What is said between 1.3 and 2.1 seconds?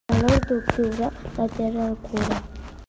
la terra el